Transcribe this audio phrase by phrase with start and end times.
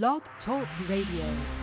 [0.00, 1.61] Blog Talk Radio.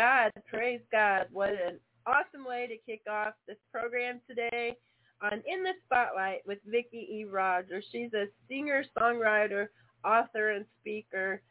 [0.00, 0.32] God.
[0.46, 1.26] Praise God.
[1.30, 4.74] What an awesome way to kick off this program today
[5.20, 7.26] on In the Spotlight with Vicki E.
[7.30, 7.84] Rogers.
[7.92, 9.66] She's a singer, songwriter,
[10.02, 11.42] author, and speaker.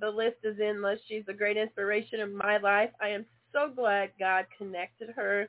[0.00, 0.98] The list is endless.
[1.08, 2.88] She's a great inspiration in my life.
[3.02, 5.46] I am so glad God connected her.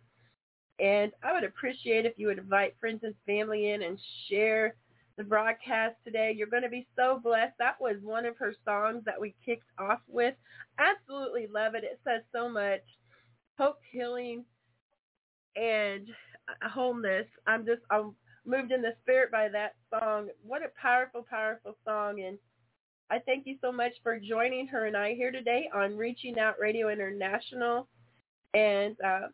[0.77, 4.75] And I would appreciate if you would invite friends and family in and share
[5.17, 6.33] the broadcast today.
[6.35, 7.53] You're going to be so blessed.
[7.59, 10.35] That was one of her songs that we kicked off with.
[10.79, 11.83] Absolutely love it.
[11.83, 12.81] It says so much.
[13.57, 14.45] Hope, healing,
[15.55, 16.07] and
[16.63, 17.27] wholeness.
[17.47, 18.15] I'm just I'm
[18.45, 20.29] moved in the spirit by that song.
[20.43, 22.21] What a powerful, powerful song.
[22.25, 22.37] And
[23.09, 26.55] I thank you so much for joining her and I here today on Reaching Out
[26.59, 27.87] Radio International.
[28.53, 29.27] And uh,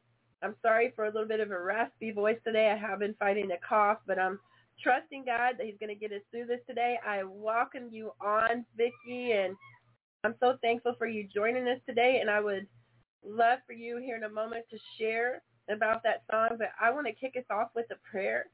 [0.43, 2.69] I'm sorry for a little bit of a raspy voice today.
[2.71, 4.39] I have been fighting a cough, but I'm
[4.81, 6.97] trusting God that He's going to get us through this today.
[7.05, 9.55] I welcome you on, Vicki, and
[10.23, 12.19] I'm so thankful for you joining us today.
[12.21, 12.67] And I would
[13.25, 17.07] love for you here in a moment to share about that song, but I want
[17.07, 18.45] to kick us off with a prayer.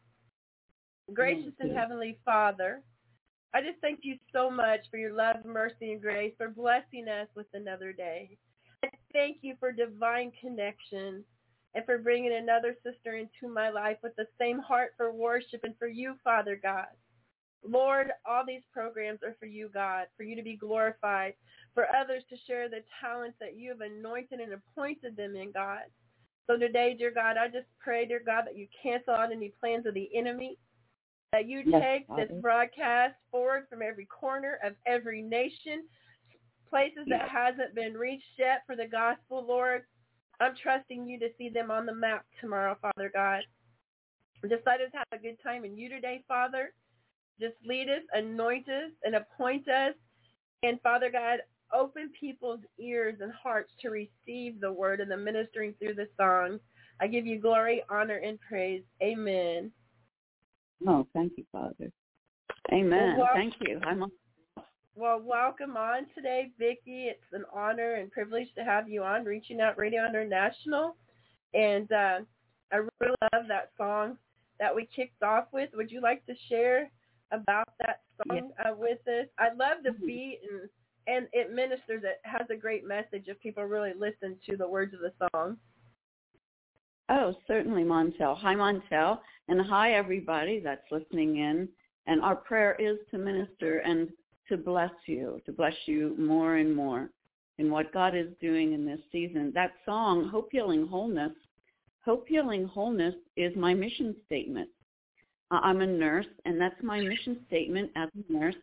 [1.14, 2.82] Gracious and Heavenly Father,
[3.54, 7.28] I just thank you so much for your love, mercy, and grace, for blessing us
[7.36, 8.38] with another day.
[8.84, 11.24] I thank you for divine connection
[11.76, 15.76] and for bringing another sister into my life with the same heart for worship and
[15.78, 16.88] for you, Father God.
[17.66, 21.34] Lord, all these programs are for you, God, for you to be glorified,
[21.74, 25.84] for others to share the talents that you have anointed and appointed them in, God.
[26.46, 29.86] So today, dear God, I just pray, dear God, that you cancel out any plans
[29.86, 30.58] of the enemy,
[31.32, 32.28] that you Yes, take Father.
[32.28, 35.86] this broadcast forward from every corner of every nation,
[36.70, 39.84] places that hasn't been reached yet for the gospel, Lord.
[40.40, 43.42] I'm trusting you to see them on the map tomorrow, Father God.
[44.44, 46.74] Just let us have a good time in you today, Father.
[47.40, 49.94] Just lead us, anoint us, and appoint us.
[50.64, 51.40] And Father God,
[51.74, 56.60] open people's ears and hearts to receive the word and the ministering through the song.
[57.00, 58.84] I give you glory, honor, and praise.
[59.02, 59.72] Amen.
[60.88, 61.92] Oh, thank you, Father.
[62.72, 63.18] Amen.
[63.18, 63.80] Well, thank you.
[63.84, 64.12] I'm.
[64.96, 67.08] Well, welcome on today, Vicki.
[67.08, 70.96] It's an honor and privilege to have you on Reaching Out Radio International.
[71.56, 72.20] And uh,
[72.72, 74.18] I really love that song
[74.60, 75.70] that we kicked off with.
[75.74, 76.92] Would you like to share
[77.32, 79.28] about that song uh, with us?
[79.40, 80.06] I love the Mhm.
[80.06, 80.70] beat and
[81.06, 82.04] and it ministers.
[82.06, 85.58] It has a great message if people really listen to the words of the song.
[87.10, 88.38] Oh, certainly, Montel.
[88.38, 89.20] Hi, Montel.
[89.50, 91.68] And hi, everybody that's listening in.
[92.08, 94.14] And our prayer is to minister and
[94.54, 97.10] to bless you, to bless you more and more
[97.58, 99.52] in what God is doing in this season.
[99.56, 101.32] That song, Hope Healing Wholeness,
[102.06, 104.70] Hope Healing Wholeness is my mission statement.
[105.50, 108.56] Uh, I'm a nurse, and that's my mission statement as a nurse.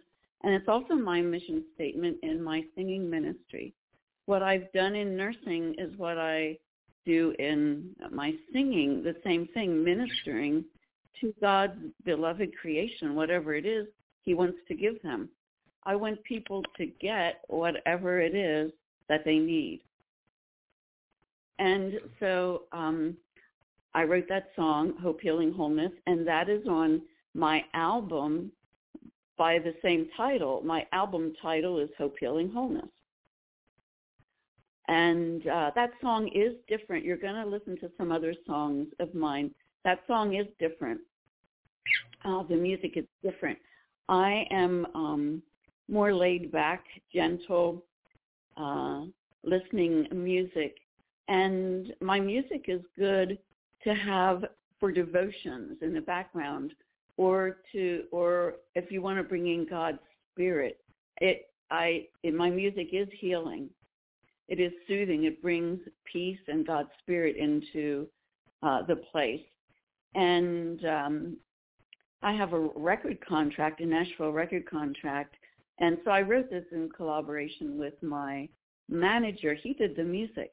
[0.44, 3.74] And it's also my mission statement in my singing ministry.
[4.26, 6.56] What I've done in nursing is what I
[7.04, 10.64] do in my singing, the same thing, ministering
[11.20, 13.88] to God's beloved creation, whatever it is
[14.22, 15.28] he wants to give them.
[15.84, 18.70] I want people to get whatever it is
[19.08, 19.80] that they need.
[21.58, 23.16] And so um,
[23.94, 27.02] I wrote that song, Hope Healing Wholeness, and that is on
[27.34, 28.52] my album
[29.36, 30.62] by the same title.
[30.64, 32.88] My album title is Hope Healing Wholeness.
[34.88, 37.04] And uh, that song is different.
[37.04, 39.50] You're going to listen to some other songs of mine.
[39.84, 41.00] That song is different.
[42.24, 43.58] Uh, the music is different.
[44.08, 45.42] I am um,
[45.90, 47.84] more laid back, gentle,
[48.56, 49.02] uh,
[49.44, 50.76] listening music.
[51.28, 53.38] And my music is good
[53.84, 54.44] to have
[54.78, 56.72] for devotions in the background
[57.16, 59.98] or to or if you want to bring in God's
[60.32, 60.80] spirit.
[61.20, 63.68] It I my music is healing.
[64.48, 65.24] It is soothing.
[65.24, 65.78] It brings
[66.10, 68.08] peace and God's spirit into
[68.62, 69.42] uh, the place.
[70.14, 71.36] And um,
[72.22, 75.36] I have a record contract, a Nashville record contract,
[75.80, 78.48] and so I wrote this in collaboration with my
[78.88, 79.54] manager.
[79.54, 80.52] He did the music,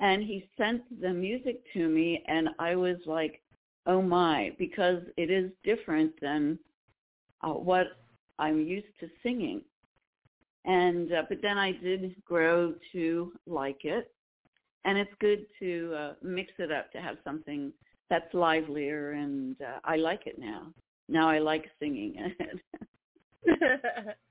[0.00, 3.40] and he sent the music to me, and I was like,
[3.86, 6.58] "Oh my!" Because it is different than
[7.42, 7.86] uh, what
[8.38, 9.62] I'm used to singing.
[10.64, 14.12] And uh, but then I did grow to like it,
[14.84, 17.72] and it's good to uh, mix it up to have something
[18.08, 20.72] that's livelier, and uh, I like it now.
[21.08, 24.16] Now I like singing it.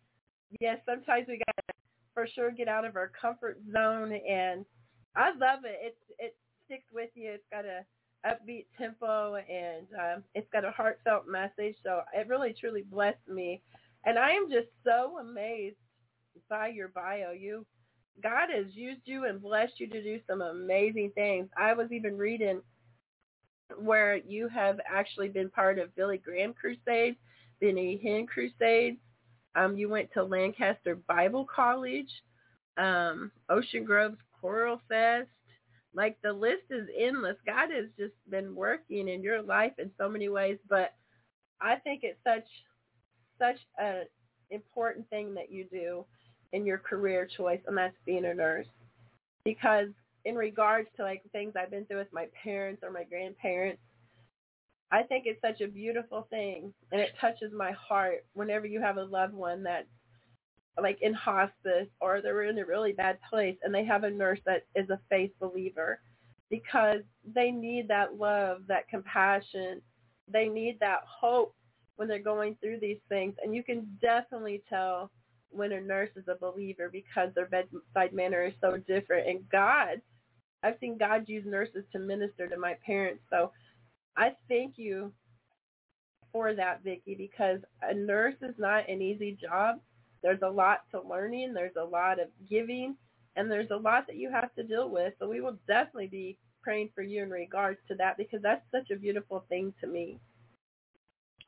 [0.59, 1.73] yes, sometimes we got to
[2.13, 4.65] for sure get out of our comfort zone, and
[5.15, 5.79] I love it.
[5.81, 7.31] It it sticks with you.
[7.31, 7.85] It's got a
[8.25, 11.75] upbeat tempo, and um, it's got a heartfelt message.
[11.83, 13.61] So it really truly blessed me,
[14.05, 15.77] and I am just so amazed
[16.49, 17.31] by your bio.
[17.31, 17.65] You
[18.21, 21.47] God has used you and blessed you to do some amazing things.
[21.57, 22.61] I was even reading
[23.77, 27.15] where you have actually been part of Billy Graham Crusade,
[27.61, 28.97] Benny Hinn Crusades.
[29.55, 32.09] Um, you went to Lancaster Bible College,
[32.77, 35.27] um, Ocean Grove's Choral Fest.
[35.93, 37.35] Like the list is endless.
[37.45, 40.93] God has just been working in your life in so many ways, but
[41.61, 42.45] I think it's such
[43.39, 44.03] such an
[44.51, 46.05] important thing that you do
[46.53, 48.67] in your career choice, and that's being a nurse.
[49.43, 49.87] Because
[50.25, 53.81] in regards to like things I've been through with my parents or my grandparents,
[54.91, 58.97] I think it's such a beautiful thing and it touches my heart whenever you have
[58.97, 59.87] a loved one that's
[60.81, 64.39] like in hospice or they're in a really bad place and they have a nurse
[64.45, 65.99] that is a faith believer
[66.49, 67.01] because
[67.35, 69.81] they need that love, that compassion.
[70.31, 71.55] They need that hope
[71.97, 73.35] when they're going through these things.
[73.43, 75.11] And you can definitely tell
[75.51, 79.27] when a nurse is a believer because their bedside manner is so different.
[79.27, 80.01] And God,
[80.63, 83.23] I've seen God use nurses to minister to my parents.
[83.29, 83.51] So
[84.19, 85.11] I thank you
[86.31, 89.79] for that, Vicki, because a nurse is not an easy job.
[90.21, 91.53] There's a lot to learning.
[91.53, 92.95] There's a lot of giving
[93.35, 95.13] and there's a lot that you have to deal with.
[95.17, 98.91] So we will definitely be praying for you in regards to that because that's such
[98.91, 100.19] a beautiful thing to me.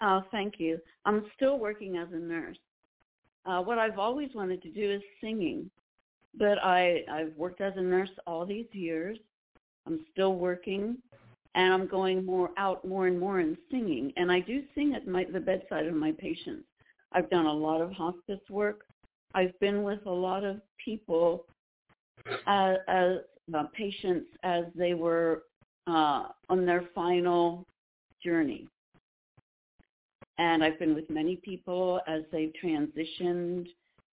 [0.02, 0.80] Oh, thank you.
[1.06, 2.58] I'm still working as a nurse.
[3.46, 5.70] Uh, what I've always wanted to do is singing,
[6.38, 9.18] but I I've worked as a nurse all these years.
[9.86, 10.98] I'm still working,
[11.56, 14.12] and I'm going more out more and more in singing.
[14.16, 16.66] And I do sing at my, the bedside of my patients.
[17.12, 18.82] I've done a lot of hospice work.
[19.34, 21.46] I've been with a lot of people
[22.48, 23.18] as, as
[23.54, 25.44] uh, patients as they were
[25.88, 27.66] uh, on their final
[28.24, 28.68] journey.
[30.38, 33.68] And I've been with many people as they've transitioned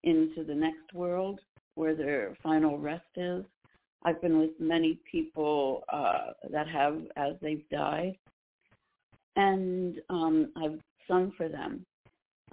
[0.05, 1.41] into the next world
[1.75, 3.45] where their final rest is.
[4.05, 8.17] I've been with many people uh, that have as they've died.
[9.37, 11.85] And um, I've sung for them.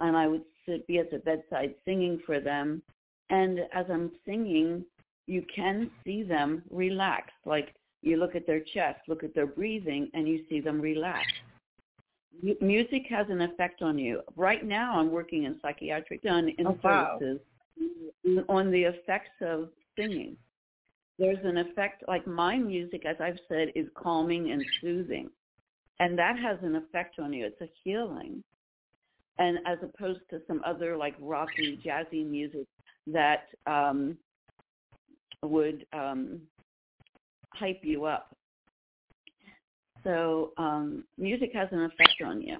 [0.00, 2.82] And I would sit, be at the bedside singing for them.
[3.30, 4.84] And as I'm singing,
[5.26, 7.32] you can see them relax.
[7.44, 11.26] Like you look at their chest, look at their breathing, and you see them relax.
[12.60, 14.20] music has an effect on you.
[14.36, 17.18] Right now, I'm working in psychiatric done in oh, wow.
[17.18, 17.40] services
[18.48, 20.36] on the effects of singing.
[21.18, 25.30] There's an effect, like my music, as I've said, is calming and soothing.
[25.98, 27.46] And that has an effect on you.
[27.46, 28.44] It's a healing.
[29.38, 32.66] And as opposed to some other like rocky, jazzy music
[33.06, 34.16] that um,
[35.42, 36.40] would um,
[37.54, 38.34] hype you up.
[40.04, 42.58] So um, music has an effect on you.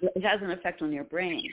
[0.00, 1.48] It has an effect on your brain.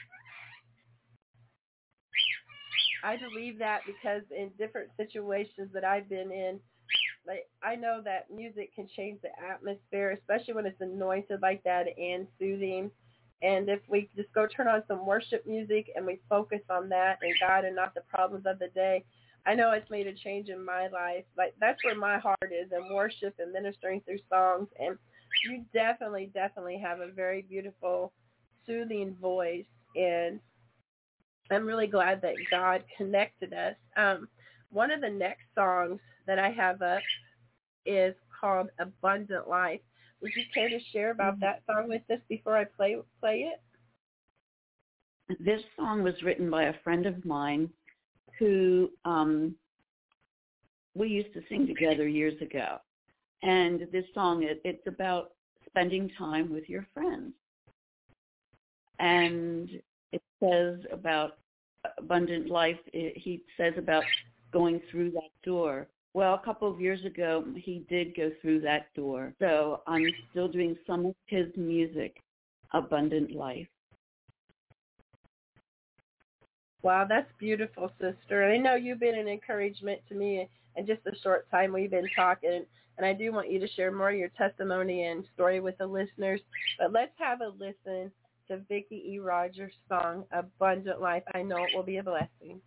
[3.04, 6.60] I believe that because in different situations that I've been in,
[7.26, 11.86] like I know that music can change the atmosphere, especially when it's anointed like that
[11.98, 12.92] and soothing.
[13.42, 17.20] And if we just go turn on some worship music and we focus on that
[17.22, 19.06] and God and not the problems of the day,
[19.46, 21.24] I know it's made a change in my life.
[21.38, 24.68] Like that's where my heart is in worship and ministering through songs.
[24.80, 24.98] And
[25.46, 28.12] you definitely, definitely have a very beautiful,
[28.66, 29.66] soothing voice.
[29.96, 30.40] And
[31.52, 33.76] I'm really glad that God connected us.
[33.98, 34.28] Um,
[34.72, 37.02] one of the next songs that I have up
[37.86, 39.82] is called Abundant Life.
[40.22, 41.42] Would you care to share about mm-hmm.
[41.42, 43.62] that song with us before I play play it?
[45.40, 47.70] This song was written by a friend of mine
[48.38, 49.56] who um,
[50.96, 52.78] we used to sing together years ago.
[53.44, 55.32] And this song, it, it's about
[55.66, 57.34] spending time with your friends.
[59.00, 59.70] And
[60.12, 61.38] it says about
[61.98, 64.04] abundant life, it, he says about
[64.52, 65.88] going through that door.
[66.14, 69.34] Well, a couple of years ago, he did go through that door.
[69.40, 72.18] So I'm still doing some of his music,
[72.74, 73.68] Abundant Life.
[76.82, 78.44] Wow, that's beautiful, sister.
[78.44, 81.92] And I know you've been an encouragement to me in just a short time we've
[81.92, 82.66] been talking.
[82.98, 85.86] And I do want you to share more of your testimony and story with the
[85.86, 86.42] listeners.
[86.80, 88.12] But let's have a listen
[88.50, 89.20] to Vicki E.
[89.20, 91.24] Rogers' song, Abundant Life.
[91.34, 92.62] I know it will be a blessing.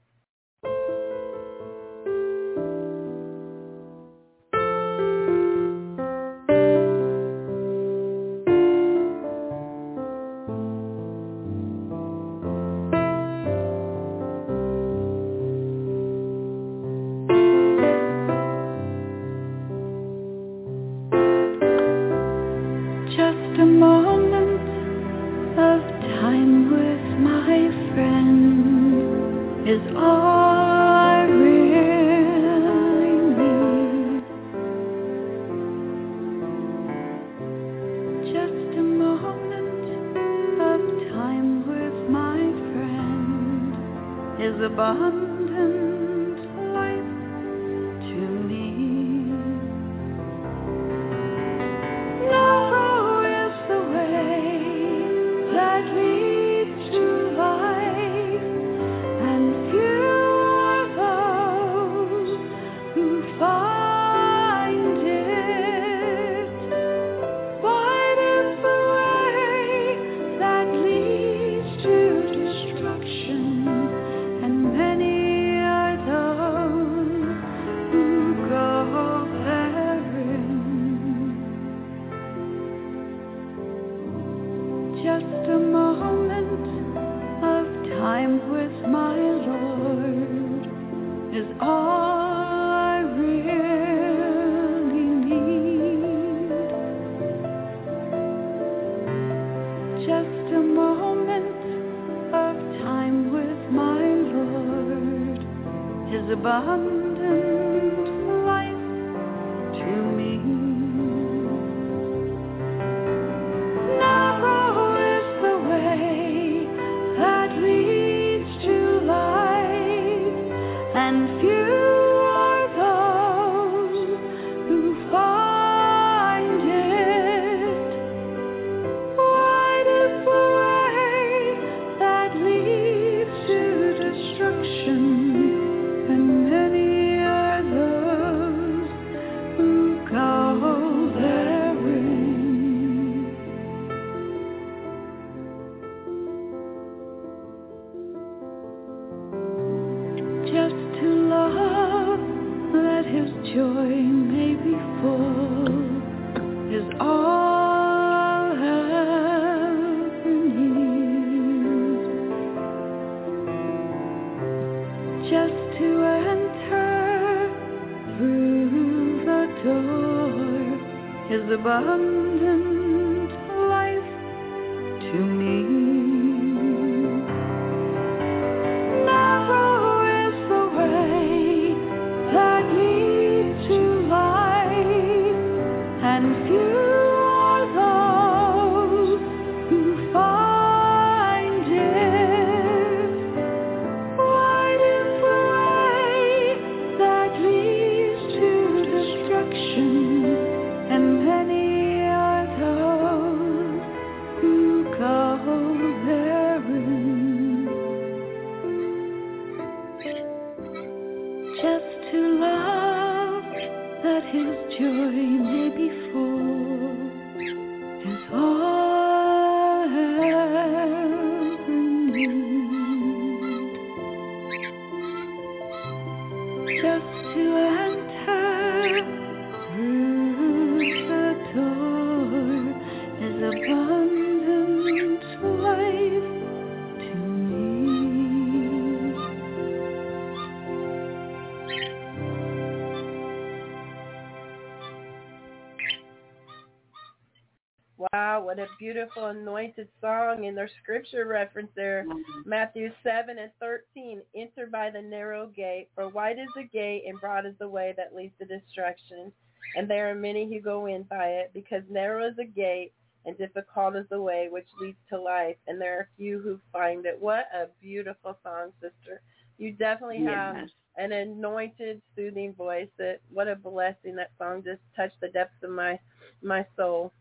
[248.53, 252.05] What a beautiful anointed song and their scripture reference there.
[252.45, 257.19] Matthew 7 and 13, enter by the narrow gate, for wide is the gate and
[257.19, 259.33] broad is the way that leads to destruction.
[259.75, 262.93] And there are many who go in by it, because narrow is the gate
[263.25, 267.07] and difficult is the way which leads to life, and there are few who find
[267.07, 267.17] it.
[267.19, 269.23] What a beautiful song, sister.
[269.57, 270.71] You definitely have Yes.
[270.99, 272.91] an anointed, soothing voice.
[272.99, 275.99] That what a blessing that song just touched the depths of my
[276.43, 277.13] my soul.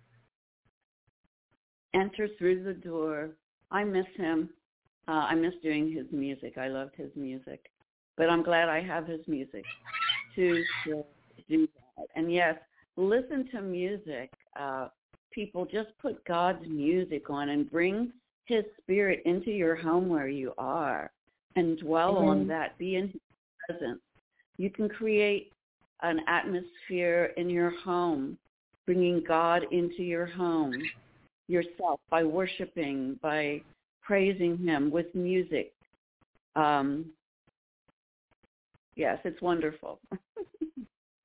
[1.94, 3.32] Enter through the door.
[3.72, 4.50] I miss him.
[5.08, 6.58] Uh, I miss doing his music.
[6.58, 7.72] I loved his music,
[8.18, 9.66] but I'm glad I have his music
[10.36, 11.04] to, to
[11.50, 12.08] do that.
[12.16, 12.56] And yes,
[12.98, 14.32] listen to music.
[14.60, 14.88] Uh,
[15.32, 18.12] people just put God's music on and bring
[18.46, 21.12] His Spirit into your home where you are,
[21.56, 22.48] and dwell on Mhm.
[22.50, 22.78] that.
[22.78, 23.22] Be in His
[23.66, 24.02] presence.
[24.58, 25.54] You can create
[26.02, 28.38] an atmosphere in your home,
[28.86, 30.82] bringing God into your home
[31.52, 33.62] yourself by worshiping, by
[34.02, 35.74] praising him with music.
[36.56, 37.06] Um,
[38.96, 40.00] yes, it's wonderful.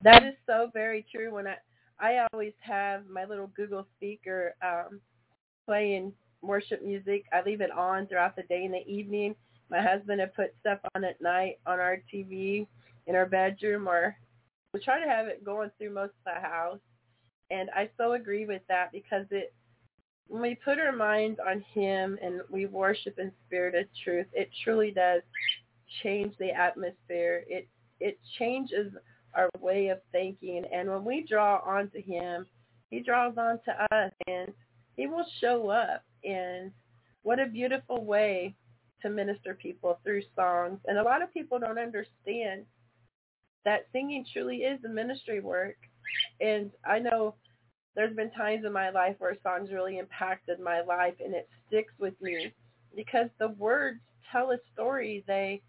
[0.03, 1.33] That is so very true.
[1.33, 1.55] When I
[1.99, 5.01] I always have my little Google speaker um,
[5.65, 7.25] playing worship music.
[7.33, 9.35] I leave it on throughout the day and the evening.
[9.69, 12.67] My husband had put stuff on at night on our TV
[13.07, 14.15] in our bedroom, or
[14.73, 16.79] we try to have it going through most of the house.
[17.49, 19.53] And I so agree with that because it
[20.27, 24.49] when we put our minds on Him and we worship in spirit of truth, it
[24.63, 25.21] truly does
[26.03, 27.43] change the atmosphere.
[27.47, 27.67] It
[27.99, 28.93] it changes
[29.33, 30.63] our way of thinking.
[30.71, 32.45] And when we draw onto him,
[32.89, 34.51] he draws onto us and
[34.95, 36.03] he will show up.
[36.23, 36.71] And
[37.23, 38.55] what a beautiful way
[39.01, 40.79] to minister people through songs.
[40.87, 42.65] And a lot of people don't understand
[43.65, 45.77] that singing truly is a ministry work.
[46.41, 47.35] And I know
[47.97, 51.91] there's been times in my life where songs really impacted my life and it sticks
[51.99, 52.53] with me
[52.95, 53.99] because the words
[54.31, 55.23] tell a story.
[55.27, 55.61] They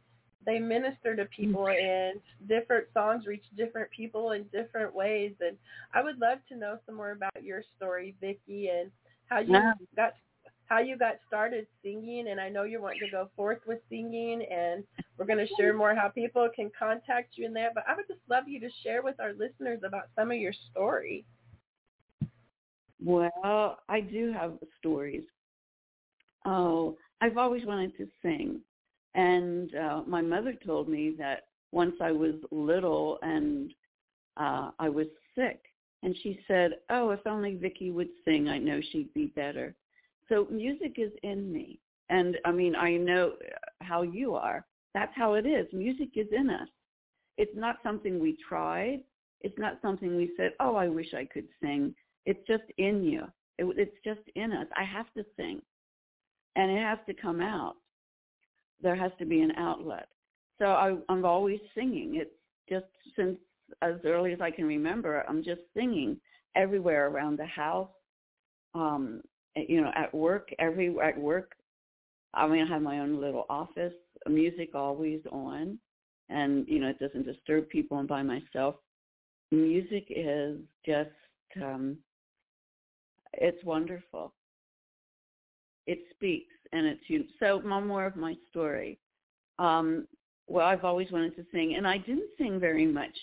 [0.45, 1.83] they minister to people mm.
[1.83, 5.57] and different songs reach different people in different ways and
[5.95, 8.91] I would love to know some more about your story, Vicki, and
[9.27, 9.73] how you Yeah.
[9.97, 10.15] got
[10.67, 14.43] how you got started singing, and I know you're wanting to go forth with singing,
[14.53, 14.85] and
[15.17, 17.71] we're going to share more how people can contact you in there.
[17.75, 20.53] But I would just love you to share with our listeners about some of your
[20.71, 21.25] story.
[23.05, 25.25] Well, I do have stories.
[26.45, 28.61] Oh, I've always wanted to sing.
[29.15, 33.73] And uh, my mother told me that once I was little and
[34.37, 35.61] uh, I was sick,
[36.03, 39.75] and she said, "Oh, if only Vicki would sing, I know she'd be better."
[40.29, 43.33] So music is in me, and I mean, I know
[43.81, 44.65] how you are.
[44.95, 45.67] That's how it is.
[45.73, 46.69] Music is in us.
[47.37, 49.01] It's not something we tried.
[49.41, 51.95] It's not something we said, "Oh, I wish I could sing."
[52.29, 53.23] It's just in you.
[53.57, 54.67] It, it's just in us.
[54.77, 55.63] I have to sing,
[56.57, 57.77] and it has to come out.
[58.83, 60.09] There has to be an outlet.
[60.59, 62.17] So I, I'm always singing.
[62.17, 62.31] It's
[62.69, 62.85] just
[63.17, 63.39] since
[63.81, 66.19] as early as I can remember, I'm just singing
[66.55, 67.89] everywhere around the house,
[68.75, 69.23] um,
[69.57, 71.53] you know, at work, every at work.
[72.35, 73.95] I mean, I have my own little office,
[74.29, 75.79] music always on,
[76.29, 77.97] and you know, it doesn't disturb people.
[77.97, 78.75] I'm by myself.
[79.51, 81.09] Music is just,
[81.63, 81.97] um,
[83.35, 84.33] it's wonderful.
[85.87, 87.25] It speaks, and it's you.
[87.41, 88.99] So, more of my story.
[89.59, 90.07] Um,
[90.47, 93.17] well, I've always wanted to sing, and I didn't sing very much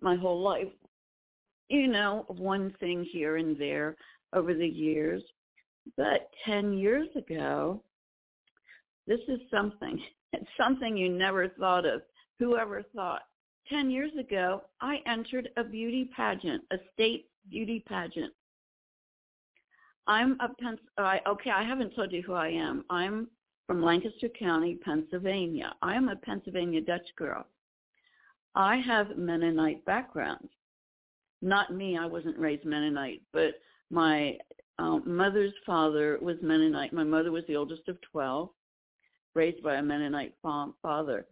[0.00, 0.68] my whole life.
[1.68, 3.96] You know, one thing here and there
[4.32, 5.22] over the years.
[5.96, 7.82] But 10 years ago,
[9.06, 10.00] this is something.
[10.32, 12.02] It's something you never thought of.
[12.38, 13.22] Whoever thought?
[13.68, 18.32] 10 years ago, I entered a beauty pageant, a state beauty pageant.
[20.10, 22.84] I'm a Pens- I, okay, I haven't told you who I am.
[22.90, 23.28] I'm
[23.68, 25.72] from Lancaster County, Pennsylvania.
[25.82, 27.46] I am a Pennsylvania Dutch girl.
[28.56, 30.48] I have Mennonite background.
[31.42, 33.54] Not me, I wasn't raised Mennonite, but
[33.90, 34.36] my
[34.80, 36.92] um, mother's father was Mennonite.
[36.92, 38.50] My mother was the oldest of 12,
[39.36, 41.24] raised by a Mennonite fa- father.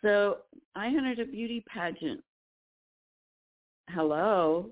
[0.00, 0.38] So
[0.74, 2.22] I entered a beauty pageant.
[3.90, 4.70] Hello.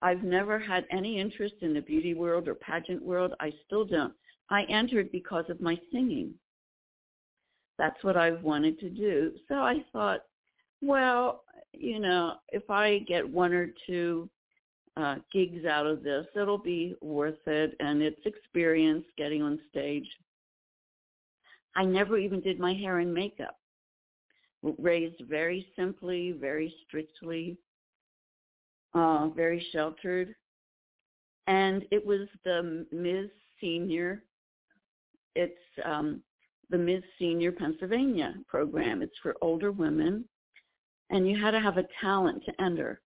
[0.00, 3.34] I've never had any interest in the beauty world or pageant world.
[3.40, 4.14] I still don't.
[4.50, 6.34] I entered because of my singing
[7.78, 9.32] that's what I've wanted to do.
[9.46, 10.22] So I thought,
[10.82, 14.28] well, you know, if I get one or two
[14.96, 20.06] uh, gigs out of this, it'll be worth it, and it's experience getting on stage.
[21.76, 23.56] I never even did my hair and makeup.
[24.78, 27.56] Raised very simply, very strictly,
[28.94, 30.34] uh, very sheltered.
[31.46, 33.30] And it was the Ms.
[33.60, 34.22] Senior.
[35.34, 36.22] It's um,
[36.70, 37.02] the Ms.
[37.18, 39.02] Senior Pennsylvania program.
[39.02, 40.24] It's for older women,
[41.10, 43.00] and you had to have a talent to enter.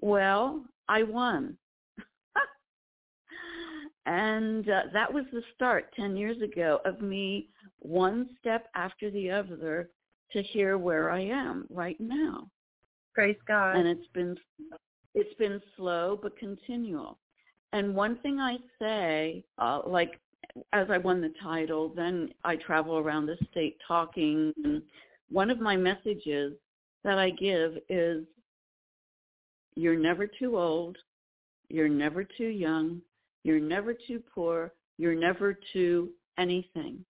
[0.00, 1.56] Well, I won.
[4.06, 9.30] and uh, that was the start 10 years ago of me one step after the
[9.30, 9.90] other
[10.32, 12.48] to hear where I am right now.
[13.14, 13.76] Praise God.
[13.76, 14.36] And it's been
[15.14, 17.18] it's been slow but continual.
[17.72, 20.18] And one thing I say, uh, like
[20.72, 24.52] as I won the title, then I travel around the state talking.
[24.64, 24.82] And
[25.30, 26.54] one of my messages
[27.04, 28.24] that I give is
[29.76, 30.98] you're never too old,
[31.68, 33.00] you're never too young,
[33.44, 37.04] you're never too poor, you're never too anything.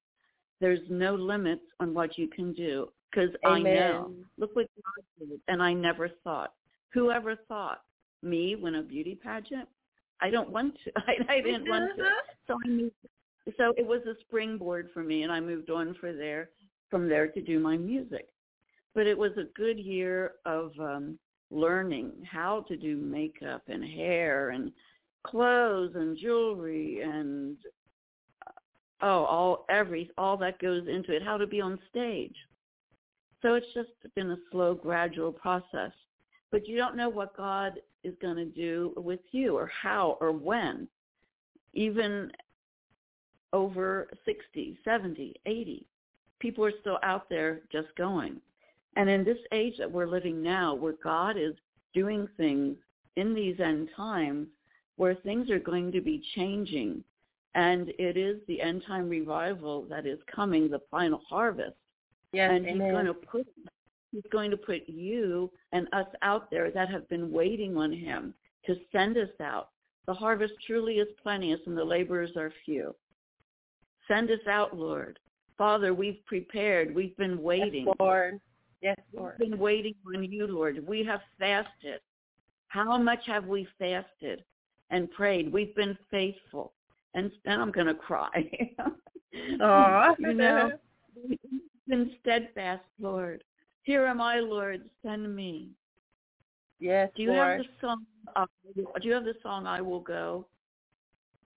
[0.61, 4.13] There's no limits on what you can do because I know.
[4.39, 6.53] Look what God did, and I never thought.
[6.93, 7.81] Whoever thought
[8.23, 9.69] me win a beauty pageant?
[10.21, 10.93] I don't want to.
[10.97, 12.05] I, I didn't want to.
[12.47, 12.95] So I moved
[13.57, 16.51] so it was a springboard for me and I moved on for there
[16.91, 18.29] from there to do my music.
[18.95, 21.19] But it was a good year of um
[21.51, 24.71] learning how to do makeup and hair and
[25.25, 27.57] clothes and jewelry and
[28.47, 28.51] uh,
[29.03, 32.37] oh all every all that goes into it how to be on stage
[33.43, 35.93] so it's just been a slow gradual process
[36.51, 40.33] but you don't know what god is going to do with you or how or
[40.33, 40.89] when
[41.75, 42.31] even
[43.53, 45.87] over 60, 70, 80.
[46.39, 48.41] People are still out there just going.
[48.97, 51.55] And in this age that we're living now, where God is
[51.95, 52.77] doing things
[53.17, 54.49] in these end times,
[54.97, 57.05] where things are going to be changing,
[57.55, 61.77] and it is the end time revival that is coming, the final harvest.
[62.33, 62.87] Yes, and amen.
[62.87, 63.47] he's going to put
[64.13, 68.35] he's going to put you and us out there that have been waiting on him
[68.67, 69.69] to send us out.
[70.07, 72.95] The harvest truly is plenteous and the laborers are few.
[74.09, 75.19] Send us out, Lord.
[75.57, 76.95] Father, we've prepared.
[76.95, 77.87] We've been waiting.
[77.87, 78.41] Yes, Lord.
[78.83, 79.37] Yes, Lord.
[79.39, 80.87] We've been waiting on you, Lord.
[80.87, 82.01] We have fasted.
[82.69, 84.43] How much have we fasted
[84.91, 85.53] and prayed?
[85.53, 86.73] We've been faithful.
[87.15, 88.31] And then I'm going to cry.
[89.61, 90.15] Aw.
[90.19, 90.73] you know,
[91.89, 93.43] been steadfast, Lord.
[93.83, 94.89] Here am I, Lord.
[95.05, 95.71] Send me.
[96.79, 97.59] Yes, Do you Lord.
[97.59, 98.07] have the song?
[98.37, 100.47] Uh, do you have the song "I Will Go"?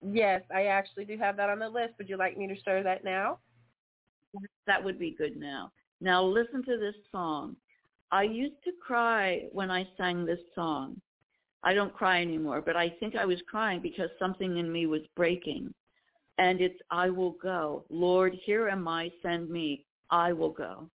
[0.02, 1.94] Yes, I actually do have that on the list.
[1.98, 3.38] Would you like me to share that now?
[4.66, 5.72] That would be good now.
[6.00, 7.56] Now listen to this song.
[8.10, 11.00] I used to cry when I sang this song.
[11.62, 15.00] I don't cry anymore, but I think I was crying because something in me was
[15.16, 15.72] breaking.
[16.36, 17.84] And it's I will go.
[17.88, 19.86] Lord, here am I, send me.
[20.10, 20.90] I will go.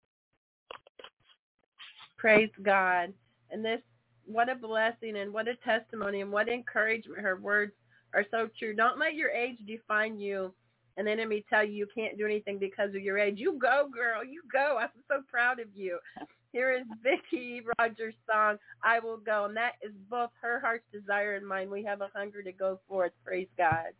[2.18, 3.12] Praise God.
[3.50, 3.80] And this,
[4.26, 7.20] what a blessing and what a testimony and what encouragement.
[7.20, 7.72] Her words
[8.12, 8.74] are so true.
[8.74, 10.52] Don't let your age define you.
[10.96, 13.38] An enemy tell you you can't do anything because of your age.
[13.38, 14.24] You go, girl.
[14.24, 14.78] You go.
[14.80, 15.98] I'm so proud of you.
[16.52, 19.44] Here is Vicki Rogers' song, I Will Go.
[19.44, 21.70] And that is both her heart's desire and mine.
[21.70, 23.12] We have a hunger to go forth.
[23.24, 23.92] Praise God.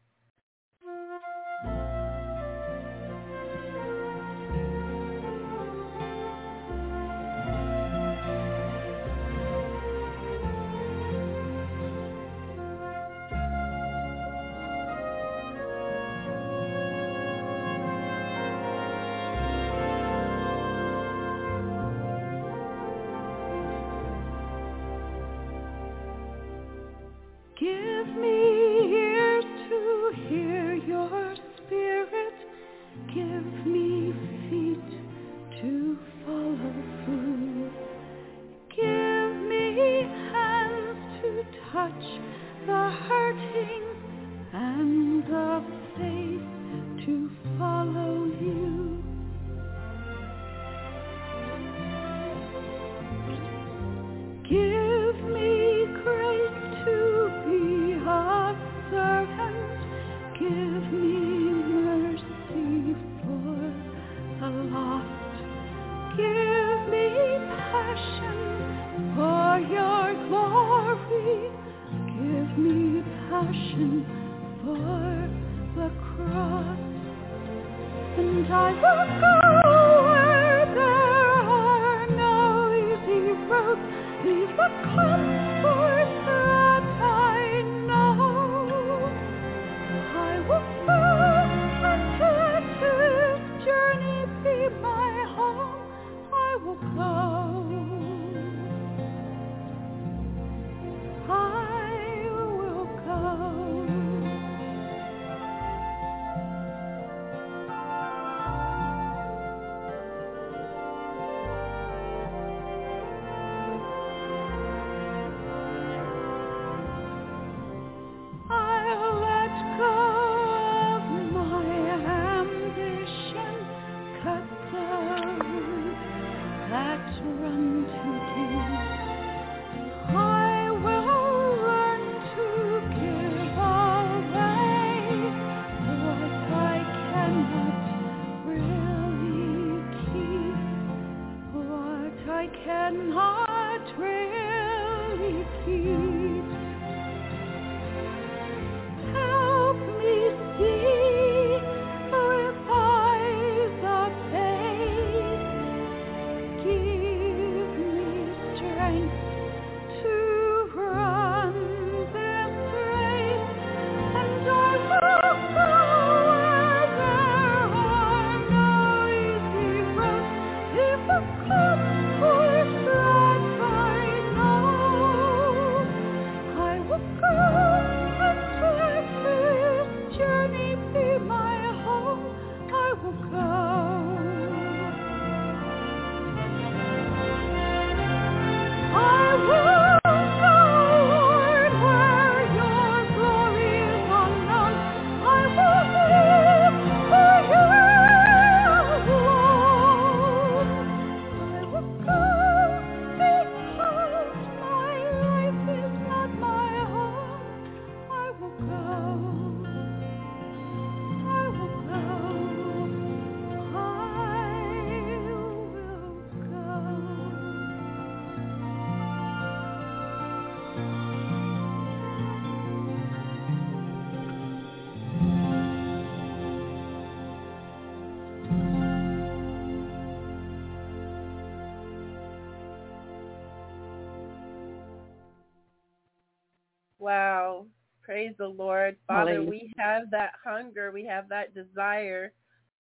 [237.09, 237.65] Wow.
[238.03, 238.99] Praise the Lord.
[239.07, 239.49] Father, Hallelujah.
[239.49, 240.91] we have that hunger.
[240.93, 242.35] We have that desire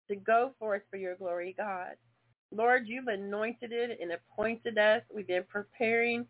[0.09, 1.93] to go forth for your glory, God.
[2.55, 5.01] Lord, you've anointed it and appointed us.
[5.15, 6.27] We've been preparing.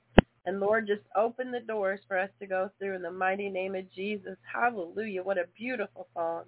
[0.46, 3.74] And Lord, just open the doors for us to go through in the mighty name
[3.74, 4.36] of Jesus.
[4.42, 5.24] Hallelujah.
[5.24, 6.44] What a beautiful song.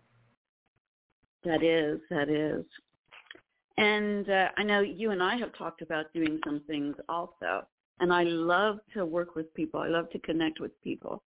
[1.43, 2.65] That is, that is.
[3.79, 7.67] And uh, I know you and I have talked about doing some things also.
[7.99, 9.81] And I love to work with people.
[9.81, 11.25] I love to connect with people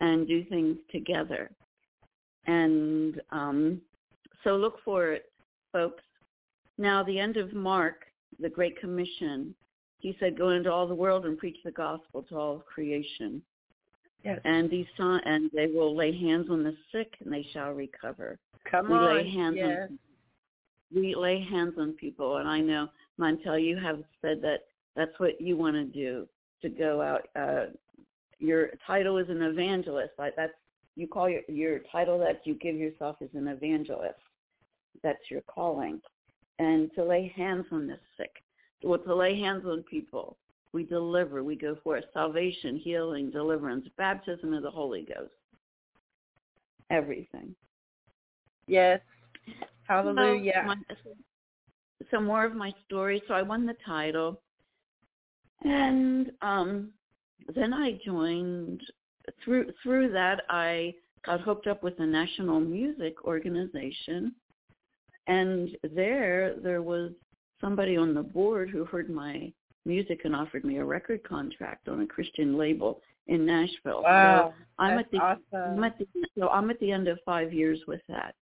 [0.00, 1.50] and do things together.
[2.46, 3.80] And um,
[4.44, 5.30] so look for it,
[5.72, 6.02] folks.
[6.78, 8.04] Now, the end of Mark,
[8.40, 9.54] the Great Commission,
[9.98, 13.42] he said, go into all the world and preach the gospel to all of creation.
[14.24, 14.40] Yes.
[14.44, 18.38] And these son- and they will lay hands on the sick and they shall recover.
[18.70, 19.16] Come we on.
[19.16, 19.88] lay hands yes.
[19.90, 19.98] on
[20.94, 24.60] we lay hands on people and I know Montel you have said that
[24.96, 26.26] that's what you want to do
[26.62, 27.66] to go out uh
[28.38, 30.12] your title is an evangelist.
[30.18, 30.52] Like that's
[30.96, 34.18] you call your your title that you give yourself is an evangelist.
[35.02, 36.00] That's your calling.
[36.58, 38.32] And to lay hands on the sick.
[38.82, 40.36] Well, to lay hands on people.
[40.72, 41.42] We deliver.
[41.42, 42.00] We go for.
[42.12, 45.32] Salvation, healing, deliverance, baptism of the Holy Ghost.
[46.90, 47.54] Everything.
[48.66, 49.00] Yes.
[49.84, 50.52] Hallelujah.
[52.10, 53.22] So, my, more of my story.
[53.26, 54.40] So I won the title.
[55.64, 56.90] And um
[57.54, 58.82] then I joined
[59.44, 64.34] through through that I got hooked up with the National Music Organization
[65.26, 67.12] and there there was
[67.60, 69.52] somebody on the board who heard my
[69.84, 74.02] music and offered me a record contract on a Christian label in Nashville.
[74.02, 74.54] Wow.
[74.54, 75.78] So I'm That's at the awesome.
[75.78, 76.06] I'm at the
[76.38, 78.34] so I'm at the end of five years with that.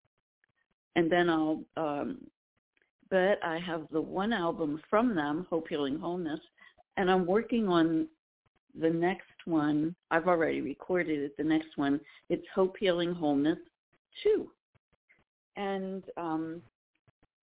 [0.95, 2.19] And then I'll um
[3.11, 6.41] but I have the one album from them, Hope Healing Wholeness,
[6.97, 8.09] and I'm working on
[8.81, 9.95] the next one.
[10.11, 11.37] I've already recorded it.
[11.37, 13.59] The next one, it's Hope Healing Wholeness
[14.23, 14.49] 2.
[15.57, 16.63] And um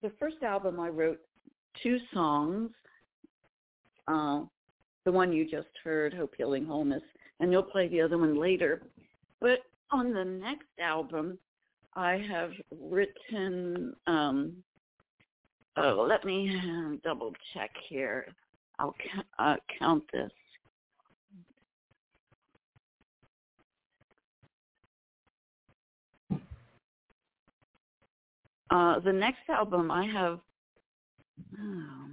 [0.04, 1.20] the first album I wrote
[1.82, 2.70] two songs.
[4.08, 4.42] Uh,
[5.06, 7.02] the one you just heard, Hope Healing Wholeness,
[7.40, 8.84] and you'll play the other one later.
[9.40, 9.60] But
[9.92, 11.40] on the next album,
[11.96, 13.96] I have written.
[14.08, 14.58] Um,
[15.78, 18.28] oh, let me double check here.
[18.80, 18.96] I'll
[19.40, 20.32] uh, count this.
[28.74, 30.40] Uh, the next album, I have
[31.62, 32.08] oh,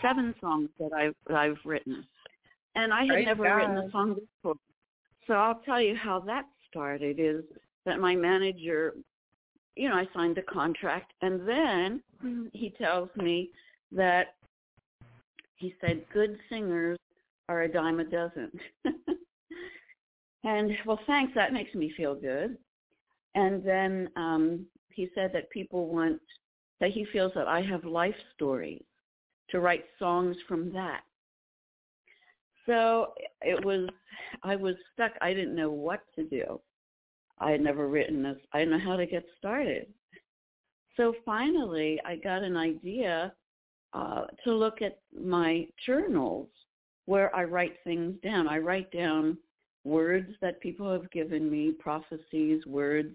[0.00, 2.02] seven songs that I've that I've written,
[2.76, 4.54] and I had Praise never written a song before.
[5.26, 7.20] So I'll tell you how that started.
[7.20, 7.44] Is
[7.84, 8.94] that my manager,
[9.76, 12.00] you know, I signed the contract, and then
[12.54, 13.50] he tells me
[13.92, 14.36] that
[15.56, 16.98] he said good singers
[17.50, 18.50] are a dime a dozen.
[20.42, 21.34] and well, thanks.
[21.34, 22.56] That makes me feel good.
[23.34, 26.20] And then um, he said that people want
[26.80, 28.82] that he feels that I have life stories
[29.50, 31.02] to write songs from that.
[32.66, 33.88] So it was
[34.42, 35.12] I was stuck.
[35.20, 36.60] I didn't know what to do.
[37.38, 38.36] I had never written this.
[38.52, 39.86] I didn't know how to get started.
[40.96, 43.32] So finally, I got an idea
[43.92, 46.48] uh, to look at my journals
[47.06, 48.46] where I write things down.
[48.46, 49.38] I write down
[49.84, 53.14] words that people have given me, prophecies, words,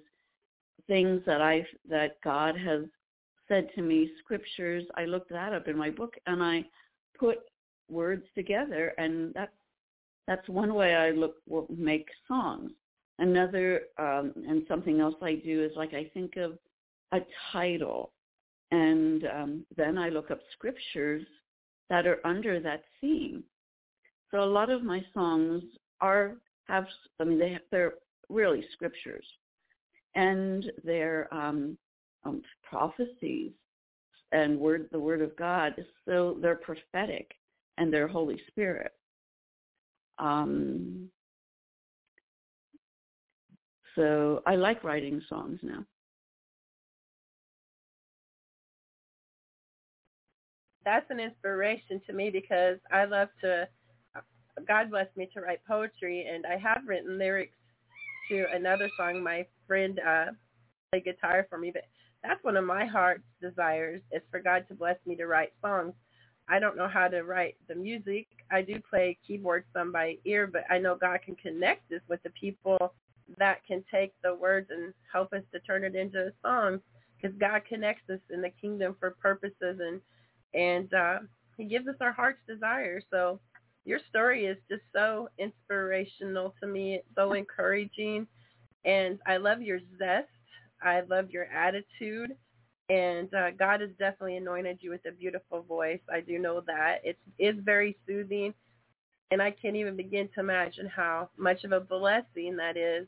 [0.88, 2.84] things that I that God has
[3.48, 4.84] said to me, scriptures.
[4.96, 6.66] I looked that up in my book and I
[7.18, 7.40] put
[7.90, 9.52] words together, and that's
[10.28, 11.36] that's one way I look
[11.70, 12.72] make songs.
[13.20, 16.58] Another um, and something else I do is like I think of
[17.14, 17.20] a
[17.52, 18.12] title,
[18.72, 21.26] and um, then I look up scriptures
[21.90, 23.44] that are under that theme.
[24.32, 25.64] So a lot of my songs
[26.02, 26.36] are
[26.68, 26.86] have
[27.20, 27.94] I mean they they're
[28.30, 29.26] really scriptures,
[30.16, 31.78] and they're um,
[32.24, 33.52] um, prophecies
[34.32, 35.74] and word the word of God.
[36.08, 37.32] So they're prophetic
[37.78, 38.92] and they're Holy Spirit.
[40.18, 41.10] Um,
[43.96, 45.86] so I like writing songs now.
[50.84, 53.68] That's an inspiration to me because I love to.
[54.66, 57.58] God blessed me to write poetry, and I have written lyrics
[58.30, 59.24] to another song.
[59.24, 60.26] My friend uh,
[60.92, 61.84] played guitar for me, but
[62.24, 65.94] that's one of my heart's desires is for God to bless me to write songs.
[66.48, 68.28] I don't know how to write the music.
[68.52, 72.22] I do play keyboard some by ear, but I know God can connect us with
[72.24, 72.94] the people
[73.38, 76.80] that can take the words and help us to turn it into a song
[77.16, 80.02] because God connects us in the kingdom for purposes and
[80.54, 81.20] and uh,
[81.58, 83.02] he gives us our heart's desire.
[83.12, 83.40] So
[83.86, 87.02] your story is just so inspirational to me.
[87.16, 88.28] So encouraging.
[88.84, 90.28] And I love your zest.
[90.82, 92.36] I love your attitude.
[92.90, 96.02] And uh, God has definitely anointed you with a beautiful voice.
[96.14, 97.00] I do know that.
[97.04, 98.54] It's very soothing
[99.32, 103.08] and I can't even begin to imagine how much of a blessing that is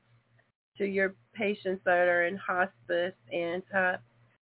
[0.77, 3.97] to your patients that are in hospice and uh,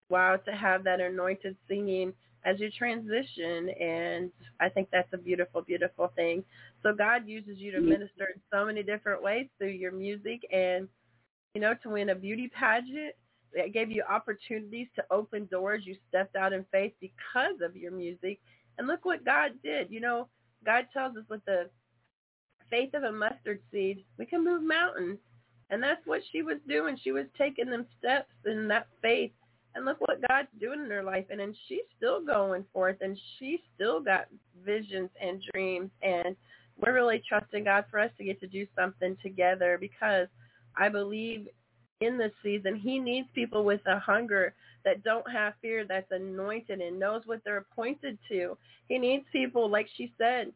[0.10, 2.14] wow to have that anointed singing
[2.48, 6.44] as you transition and I think that's a beautiful beautiful thing.
[6.82, 7.90] So God uses you to mm-hmm.
[7.90, 10.88] minister in so many different ways through your music and
[11.54, 13.14] you know to win a beauty pageant
[13.54, 17.92] that gave you opportunities to open doors you stepped out in faith because of your
[17.92, 18.40] music
[18.78, 19.92] and look what God did.
[19.92, 20.28] You know,
[20.66, 21.70] God tells us with the
[22.70, 25.18] faith of a mustard seed, we can move mountains.
[25.70, 26.98] And that's what she was doing.
[27.04, 29.32] She was taking them steps in that faith.
[29.78, 31.26] And look what God's doing in her life.
[31.30, 34.26] And then she's still going forth and she still got
[34.66, 35.92] visions and dreams.
[36.02, 36.36] And
[36.80, 40.28] we're really trusting God for us to get to do something together because
[40.76, 41.48] I believe
[42.02, 46.82] in this season he needs people with a hunger that don't have fear, that's anointed
[46.82, 48.58] and knows what they're appointed to.
[48.88, 50.52] He needs people, like she said,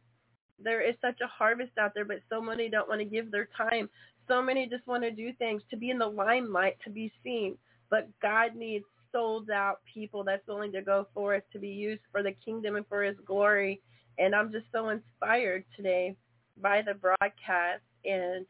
[0.62, 3.48] there is such a harvest out there, but so many don't want to give their
[3.56, 3.88] time.
[4.26, 7.56] So many just want to do things to be in the limelight, to be seen.
[7.90, 12.22] But God needs sold out people that's willing to go forth to be used for
[12.22, 13.80] the kingdom and for his glory.
[14.18, 16.16] And I'm just so inspired today
[16.60, 17.82] by the broadcast.
[18.04, 18.46] And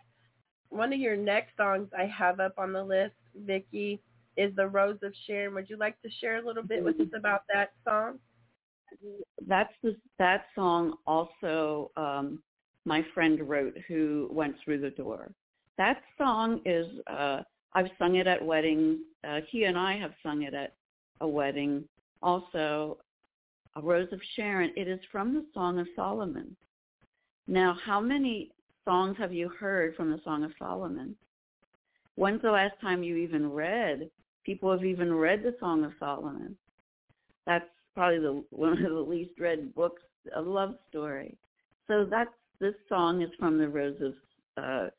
[0.70, 4.00] one of your next songs I have up on the list, Vicki,
[4.36, 5.54] is The Rose of Sharon.
[5.54, 8.18] Would you like to share a little bit with us about that song?
[9.46, 12.42] That's the, that song also um,
[12.84, 15.32] my friend wrote who went through the door.
[15.78, 17.42] That song is, uh,
[17.74, 18.98] I've sung it at weddings.
[19.26, 20.74] Uh, he and I have sung it at
[21.20, 21.84] a wedding.
[22.22, 22.98] Also,
[23.76, 26.56] A Rose of Sharon, it is from the Song of Solomon.
[27.46, 28.50] Now, how many
[28.84, 31.16] songs have you heard from the Song of Solomon?
[32.16, 34.10] When's the last time you even read?
[34.44, 36.56] People have even read the Song of Solomon.
[37.46, 37.64] That's
[37.94, 40.02] probably the one of the least read books,
[40.34, 41.36] a love story.
[41.88, 44.14] So that's this song is from the Rose of
[44.62, 44.90] uh,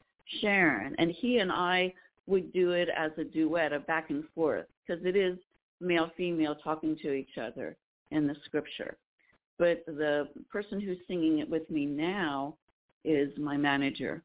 [0.42, 1.94] Sharon, and he and I
[2.28, 5.38] would do it as a duet, a back and forth, because it is
[5.82, 7.76] male female talking to each other
[8.12, 8.98] in the scripture.
[9.60, 12.56] But the person who's singing it with me now
[13.04, 14.24] is my manager.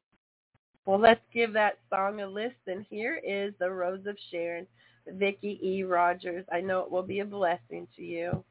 [0.87, 2.87] Well, let's give that song a listen.
[2.89, 4.67] Here is The Rose of Sharon,
[5.07, 5.83] Vicki E.
[5.83, 6.47] Rogers.
[6.51, 8.03] I know it will be a blessing to.
[8.03, 8.45] You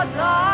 [0.00, 0.49] Because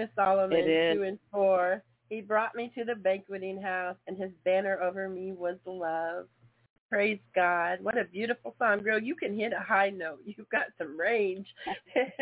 [0.00, 1.82] of Solomon 2 and 4.
[2.08, 6.26] He brought me to the banqueting house, and his banner over me was love.
[6.90, 7.78] Praise God.
[7.82, 8.80] What a beautiful song.
[8.80, 10.18] Girl, you can hit a high note.
[10.24, 11.46] You've got some range.
[11.94, 12.12] it,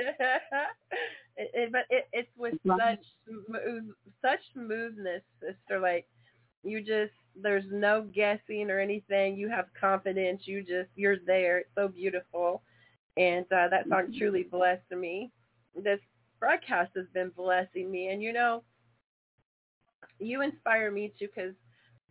[1.36, 3.84] it, but it, it's with such smooth,
[4.20, 5.80] such smoothness, sister.
[5.80, 6.06] Like,
[6.62, 9.38] you just, there's no guessing or anything.
[9.38, 10.42] You have confidence.
[10.44, 11.58] You just, you're there.
[11.58, 12.60] It's so beautiful.
[13.16, 15.30] And uh, that song truly blessed me.
[15.74, 16.00] This
[16.40, 18.08] broadcast has been blessing me.
[18.08, 18.62] And you know,
[20.18, 21.54] you inspire me too because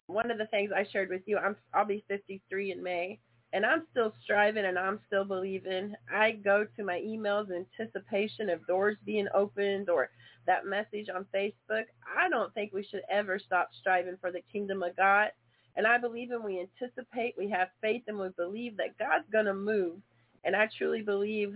[0.07, 3.19] one of the things I shared with you, I'm I'll be 53 in May,
[3.53, 5.95] and I'm still striving and I'm still believing.
[6.13, 10.09] I go to my emails in anticipation of doors being opened or
[10.45, 11.83] that message on Facebook.
[12.17, 15.29] I don't think we should ever stop striving for the kingdom of God.
[15.75, 19.45] And I believe when we anticipate, we have faith and we believe that God's going
[19.45, 19.97] to move.
[20.43, 21.53] And I truly believe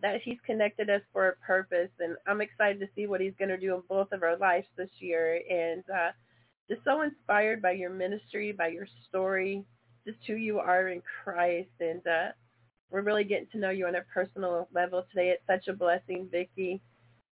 [0.00, 1.90] that he's connected us for a purpose.
[2.00, 4.66] And I'm excited to see what he's going to do in both of our lives
[4.76, 5.40] this year.
[5.50, 6.10] And uh,
[6.68, 9.64] just so inspired by your ministry, by your story,
[10.06, 11.70] just who you are in Christ.
[11.80, 12.28] And uh,
[12.90, 15.30] we're really getting to know you on a personal level today.
[15.30, 16.80] It's such a blessing, Vicki.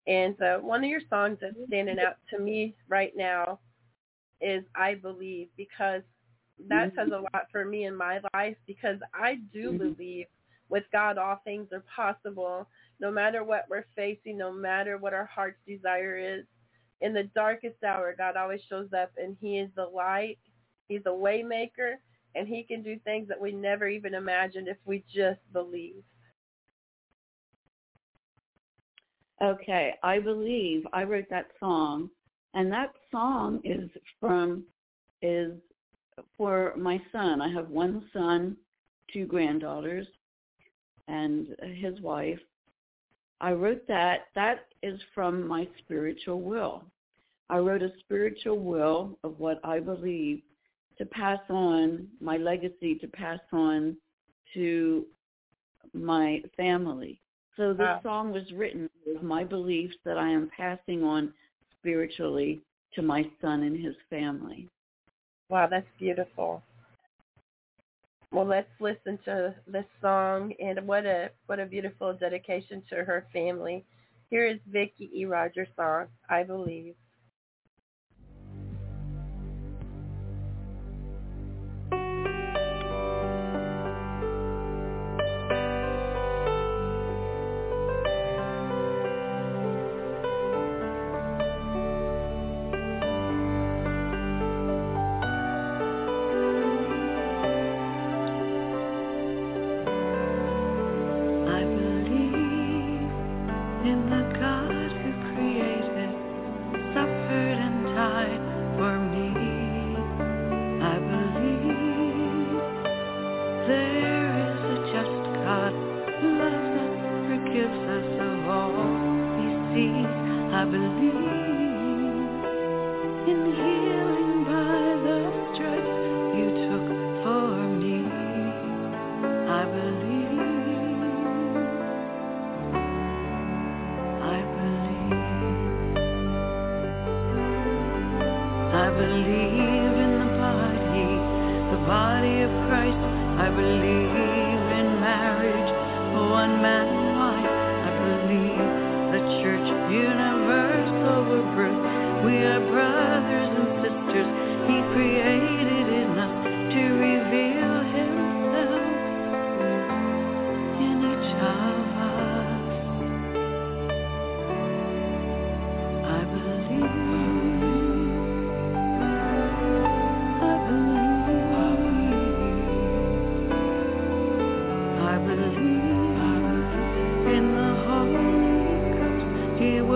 [0.08, 3.60] And uh, one of your songs that's standing out to me right now
[4.42, 6.02] is I Believe because
[6.70, 10.28] that says a lot for me in my life because I do believe
[10.70, 12.68] with God all things are possible
[13.00, 16.46] no matter what we're facing, no matter what our heart's desire is.
[17.02, 20.38] In the darkest hour, God always shows up and he is the light.
[20.88, 22.00] He's a way maker
[22.36, 26.04] and he can do things that we never even imagined if we just believe.
[29.44, 32.10] Okay, I believe I wrote that song,
[32.54, 33.90] and that song is
[34.20, 34.64] from
[35.22, 35.52] is
[36.38, 37.42] for my son.
[37.42, 38.56] I have one son,
[39.12, 40.08] two granddaughters,
[41.08, 42.40] and his wife.
[43.42, 44.28] I wrote that.
[44.36, 46.84] That is from my spiritual will.
[47.50, 50.42] I wrote a spiritual will of what I believe
[50.98, 53.98] to pass on my legacy, to pass on
[54.54, 55.06] to
[55.94, 57.20] my family.
[57.58, 58.02] So this Wow.
[58.02, 61.34] song was written with my beliefs that I am passing on
[61.80, 62.62] spiritually
[62.94, 64.68] to my son and his family.
[65.50, 66.64] Wow, that's beautiful.
[68.32, 73.28] Well, let's listen to this song and what a what a beautiful dedication to her
[73.34, 73.86] family.
[74.30, 75.26] Here is Vicki E.
[75.26, 76.96] Rogers' song, I Believe.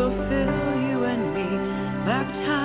[0.10, 1.47] Fill you and me,
[2.05, 2.59] baptize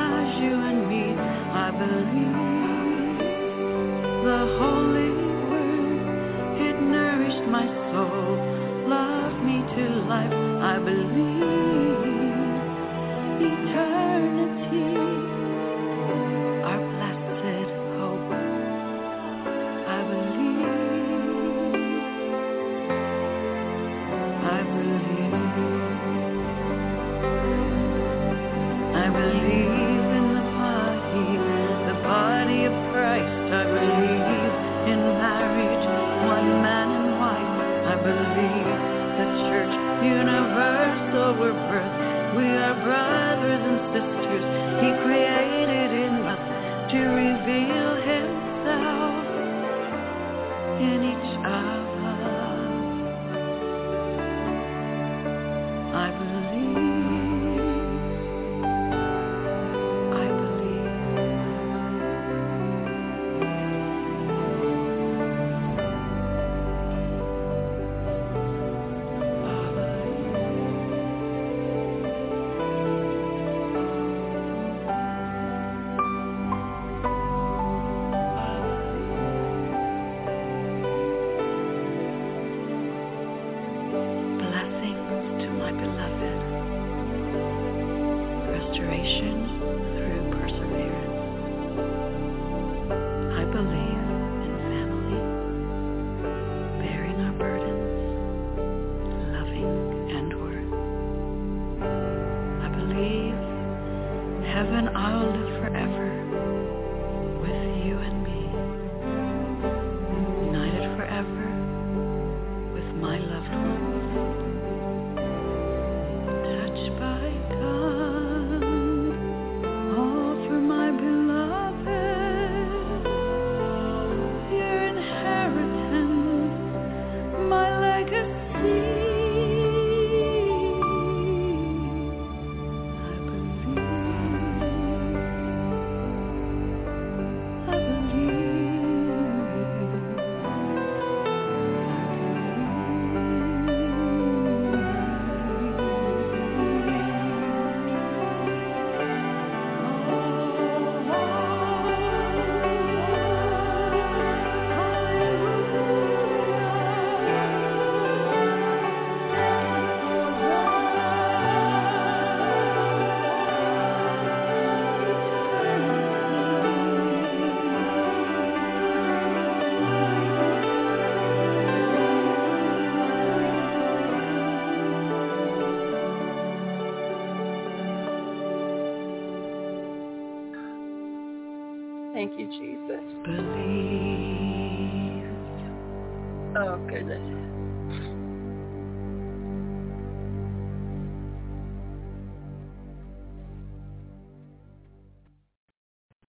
[186.94, 187.44] Goodness.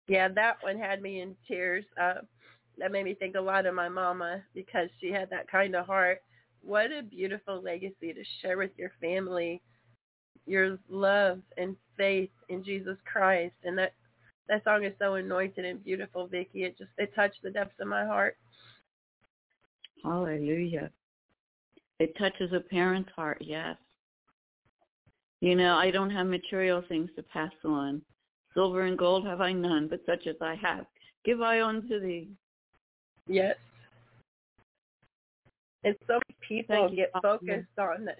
[0.09, 1.85] Yeah, that one had me in tears.
[2.01, 2.15] Uh,
[2.77, 5.85] that made me think a lot of my mama because she had that kind of
[5.85, 6.21] heart.
[6.61, 9.61] What a beautiful legacy to share with your family,
[10.45, 13.55] your love and faith in Jesus Christ.
[13.63, 13.93] And that
[14.49, 16.63] that song is so anointed and beautiful, Vicki.
[16.63, 18.35] It just it touched the depths of my heart.
[20.03, 20.91] Hallelujah.
[21.99, 23.75] It touches a parent's heart, yes.
[25.41, 28.01] You know, I don't have material things to pass on.
[28.53, 30.85] Silver and gold have I none, but such as I have,
[31.23, 32.29] give I unto thee.
[33.27, 33.55] Yes.
[35.83, 38.19] And so many people get focused on it.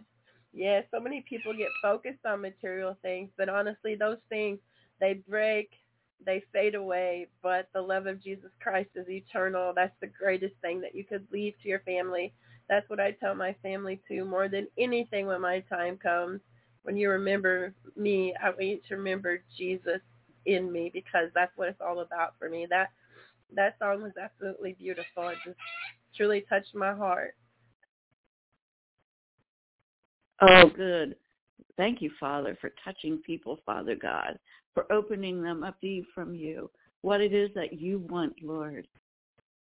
[0.54, 4.60] Yeah, so many people get focused on material things, but honestly, those things
[5.00, 5.70] they break,
[6.26, 7.28] they fade away.
[7.42, 9.74] But the love of Jesus Christ is eternal.
[9.76, 12.34] That's the greatest thing that you could leave to your family.
[12.70, 14.26] That's what I tell my family too.
[14.26, 16.42] More than anything, when my time comes,
[16.84, 20.02] when you remember me, I want you to remember Jesus
[20.46, 22.68] in me because that's what it's all about for me.
[22.70, 22.90] That
[23.56, 25.30] that song was absolutely beautiful.
[25.30, 25.58] It just
[26.16, 27.36] truly touched my heart.
[30.42, 31.16] Oh, good.
[31.78, 34.38] Thank you, Father, for touching people, Father God,
[34.80, 36.70] for opening them up to you from you.
[37.02, 38.88] What it is that you want, Lord.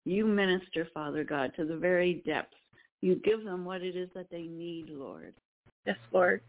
[0.05, 2.55] You minister, Father God, to the very depths.
[3.01, 5.33] You give them what it is that they need, Lord.
[5.85, 6.41] Yes, Lord.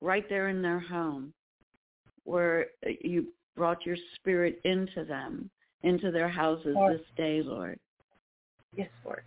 [0.00, 1.32] Right there in their home,
[2.24, 2.66] where
[3.00, 3.26] you
[3.56, 5.50] brought your spirit into them,
[5.82, 6.98] into their houses Lord.
[6.98, 7.78] this day, Lord.
[8.76, 9.22] Yes, Lord.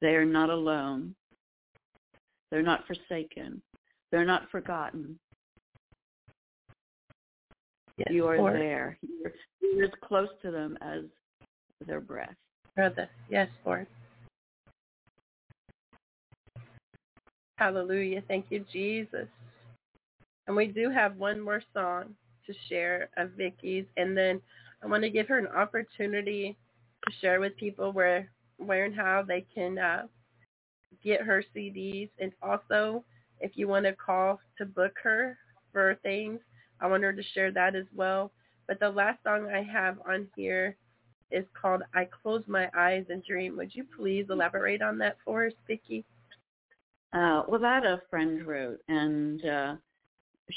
[0.00, 1.14] They are not alone.
[2.50, 3.62] They're not forsaken.
[4.10, 5.18] They're not forgotten.
[7.98, 8.54] Yes, you are Lord.
[8.54, 8.98] there.
[9.02, 11.04] You're, you're as close to them as
[11.86, 12.34] their breath.
[12.74, 13.08] Brother.
[13.30, 13.86] Yes, Lord.
[17.56, 18.22] Hallelujah.
[18.28, 19.28] Thank you, Jesus.
[20.46, 22.14] And we do have one more song
[22.46, 24.40] to share of Vicki's, and then
[24.82, 26.56] I want to give her an opportunity
[27.04, 30.06] to share with people where, where and how they can uh,
[31.02, 33.04] get her CDs, and also
[33.40, 35.36] if you want to call to book her
[35.72, 36.40] for things,
[36.80, 38.32] I want her to share that as well.
[38.66, 40.76] But the last song I have on here
[41.30, 45.46] is called "I Close My Eyes and Dream." Would you please elaborate on that for
[45.46, 46.04] us, Vicki?
[47.12, 49.74] Uh, well, that a friend wrote, and uh,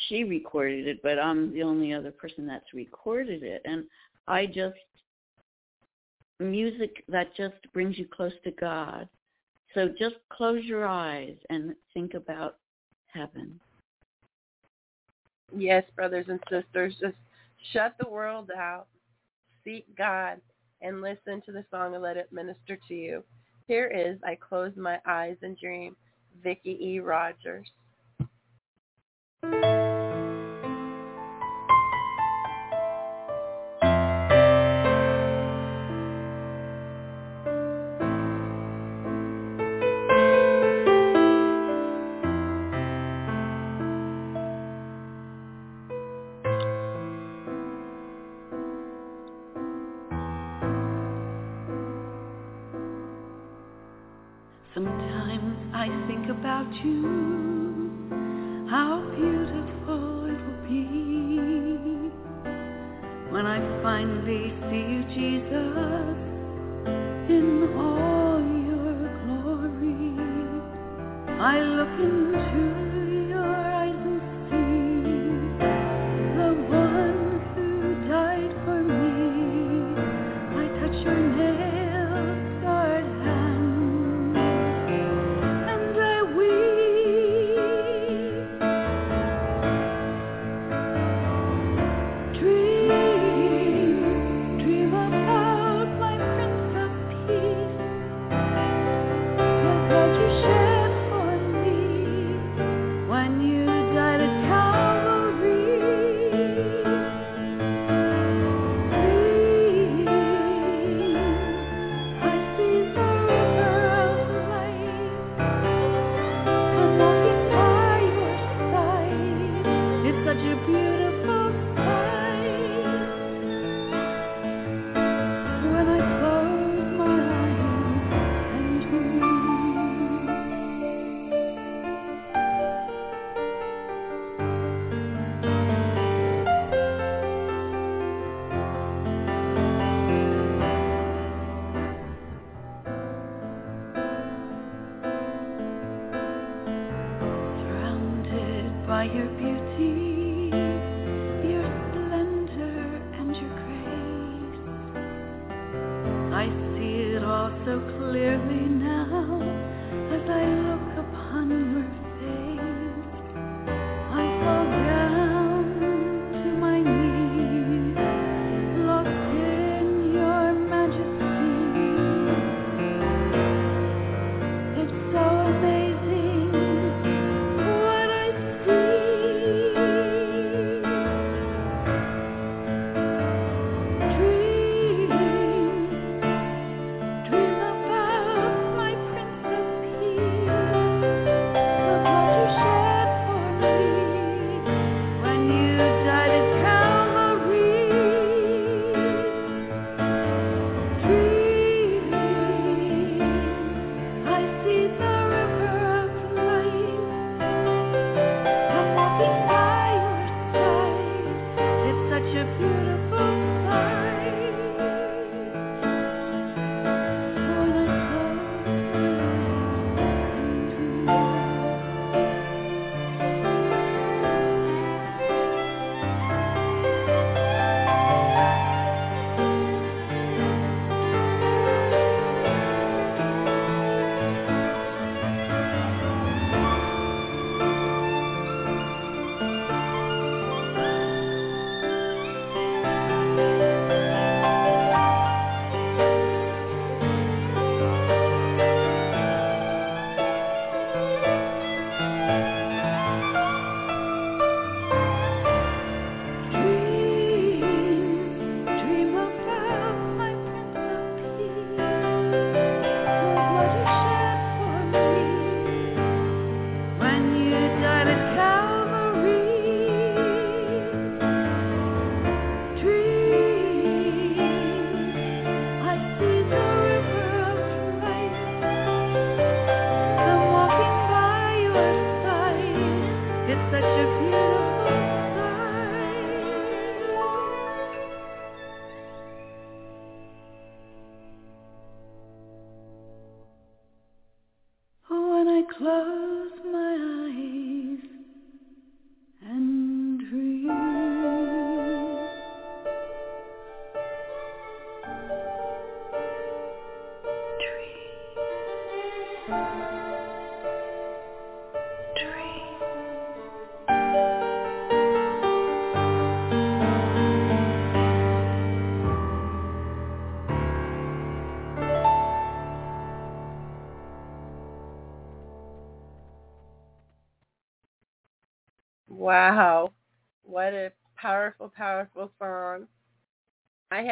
[0.07, 3.61] she recorded it, but I'm the only other person that's recorded it.
[3.65, 3.85] And
[4.27, 4.75] I just,
[6.39, 9.07] music that just brings you close to God.
[9.73, 12.57] So just close your eyes and think about
[13.07, 13.59] heaven.
[15.55, 17.15] Yes, brothers and sisters, just
[17.73, 18.87] shut the world out,
[19.63, 20.39] seek God,
[20.81, 23.23] and listen to the song and let it minister to you.
[23.67, 25.95] Here is I Close My Eyes and Dream,
[26.43, 26.99] Vicki E.
[26.99, 27.67] Rogers.
[56.83, 57.89] You,
[58.69, 62.09] how beautiful it will be
[63.31, 66.17] when I finally see you, Jesus,
[67.29, 67.47] in
[67.77, 68.39] all
[68.69, 70.09] your glory.
[71.39, 72.28] I look into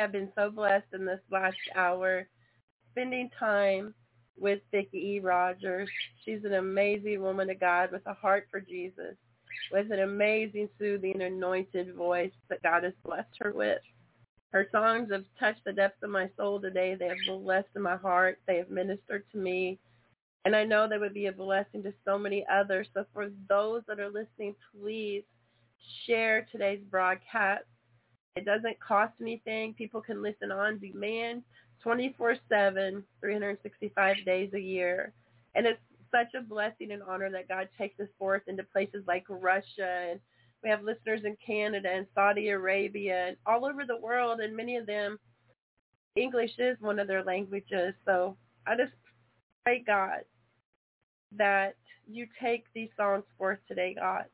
[0.07, 2.29] have been so blessed in this last hour
[2.91, 3.93] spending time
[4.37, 5.19] with Vicki E.
[5.19, 5.89] Rogers.
[6.23, 9.15] She's an amazing woman of God with a heart for Jesus,
[9.69, 13.79] with an amazing, soothing, anointed voice that God has blessed her with.
[14.53, 16.95] Her songs have touched the depths of my soul today.
[16.95, 18.39] They have blessed my heart.
[18.47, 19.77] They have ministered to me.
[20.45, 22.87] And I know they would be a blessing to so many others.
[22.93, 25.23] So for those that are listening, please
[26.05, 27.65] share today's broadcast.
[28.37, 29.73] It doesn't cost anything.
[29.73, 31.41] People can listen on demand
[31.83, 35.11] 24-7, 365 days a year.
[35.55, 35.79] And it's
[36.11, 40.19] such a blessing and honor that God takes us forth into places like Russia and
[40.63, 44.75] we have listeners in Canada and Saudi Arabia and all over the world and many
[44.75, 45.19] of them
[46.15, 47.93] English is one of their languages.
[48.05, 48.93] So I just
[49.63, 50.21] pray God
[51.35, 51.75] that
[52.09, 54.25] you take these songs forth today, God.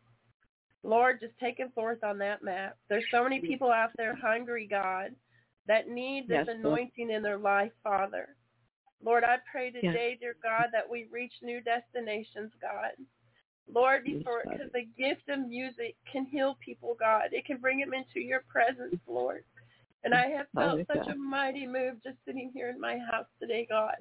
[0.84, 2.78] Lord, just take them forth on that map.
[2.90, 5.16] There's so many people out there hungry, God,
[5.68, 6.80] that need this Yes, Lord.
[6.80, 8.36] anointing in their life, Father.
[9.04, 12.92] Lord, I pray today, dear God, that we reach new destinations, God.
[13.74, 17.30] Lord, Yes, before because the gift of music can heal people, God.
[17.32, 19.44] It can bring them into your presence, Lord.
[20.04, 21.16] And I have felt Father such God.
[21.16, 23.96] a mighty move just sitting here in my house today, God.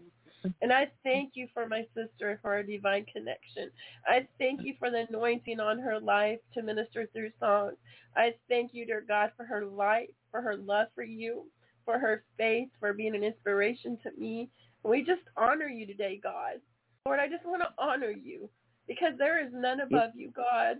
[0.61, 3.71] And I thank you for my sister for our divine connection.
[4.07, 7.73] I thank you for the anointing on her life to minister through song.
[8.17, 11.47] I thank you, dear God, for her life, for her love for you,
[11.85, 14.51] for her faith, for being an inspiration to me.
[14.83, 16.61] We just honor you today, God.
[17.07, 18.49] Lord, I just want to honor you
[18.87, 20.79] because there is none above you, God.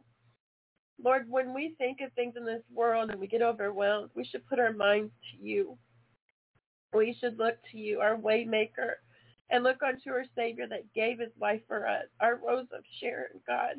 [1.03, 4.47] Lord, when we think of things in this world and we get overwhelmed, we should
[4.47, 5.77] put our minds to you.
[6.95, 8.97] We should look to you, our waymaker,
[9.53, 13.41] and look unto our Savior that gave his life for us, our Rose of Sharon,
[13.47, 13.75] God.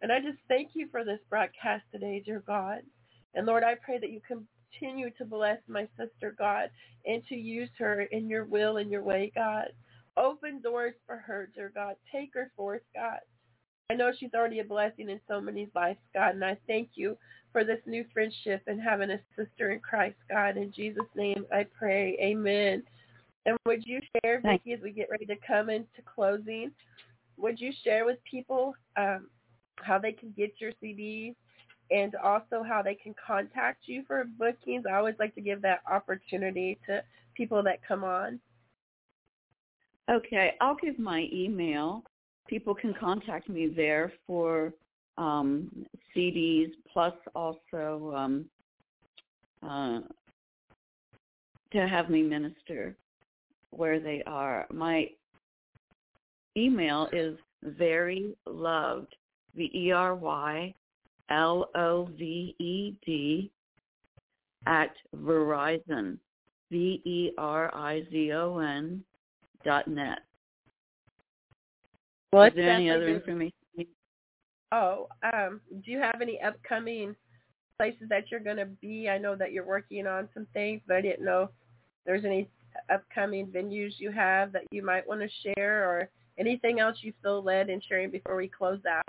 [0.00, 2.80] And I just thank you for this broadcast today, dear God.
[3.34, 6.70] And Lord, I pray that you continue to bless my sister, God,
[7.04, 9.68] and to use her in your will and your way, God.
[10.16, 11.96] Open doors for her, dear God.
[12.10, 13.20] Take her forth, God.
[13.90, 17.18] I know she's already a blessing in so many lives, God, and I thank you
[17.52, 20.56] for this new friendship and having a sister in Christ, God.
[20.56, 22.16] In Jesus' name I pray.
[22.20, 22.82] Amen.
[23.46, 26.70] And would you share, Vicki, as we get ready to come into closing,
[27.36, 29.28] would you share with people um,
[29.76, 31.34] how they can get your CDs
[31.90, 34.84] and also how they can contact you for bookings?
[34.90, 37.02] I always like to give that opportunity to
[37.34, 38.38] people that come on.
[40.10, 42.04] Okay, I'll give my email.
[42.48, 44.74] People can contact me there for
[45.16, 48.44] um, CDs plus also um,
[49.62, 50.00] uh,
[51.72, 52.96] to have me minister
[53.70, 54.66] where they are.
[54.72, 55.08] My
[56.56, 59.14] email is very loved,
[59.54, 60.74] V E R Y
[61.30, 63.50] L O V E D
[64.66, 66.18] at Verizon,
[66.70, 69.02] V E R I Z O N
[69.64, 70.20] dot net.
[72.32, 73.52] Well, Is there any other information?
[74.72, 77.16] Oh, um, do you have any upcoming
[77.76, 79.08] places that you're going to be?
[79.08, 81.50] I know that you're working on some things, but I didn't know if
[82.06, 82.48] there's any
[82.92, 86.08] upcoming venues you have that you might want to share or
[86.38, 89.04] anything else you feel led in sharing before we close out.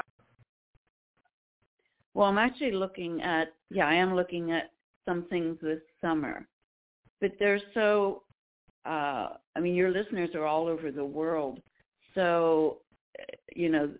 [2.14, 4.72] Well, I'm actually looking at, yeah, I am looking at
[5.06, 6.48] some things this summer.
[7.22, 8.24] But they're so,
[8.86, 11.62] uh, I mean, your listeners are all over the world.
[12.16, 12.80] So,
[13.20, 13.24] uh,
[13.56, 13.92] you know,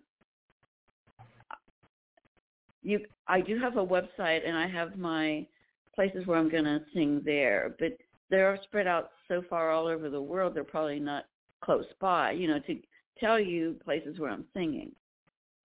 [2.82, 5.46] you, I do have a website and I have my
[5.94, 7.92] places where I'm going to sing there, but
[8.32, 11.26] they're spread out so far all over the world, they're probably not
[11.62, 12.80] close by, you know, to
[13.20, 14.90] tell you places where I'm singing.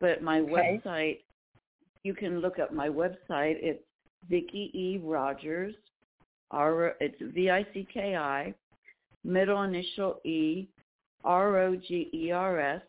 [0.01, 0.81] But my Okay.
[0.85, 1.23] website,
[2.03, 3.57] you can look up my website.
[3.63, 3.83] It's
[4.29, 4.97] Vicki E.
[4.97, 5.75] Rogers.
[6.51, 8.53] R, it's V-I-C-K-I,
[9.23, 10.67] middle initial E,
[11.23, 12.81] R-O-G-E-R-S,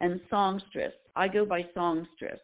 [0.00, 0.94] and songstress.
[1.14, 2.40] I go by songstress.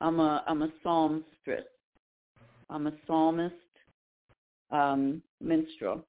[0.00, 1.66] I'm a I'm a psalmstress.
[2.70, 3.54] I'm a psalmist,
[4.70, 6.04] um, minstrel.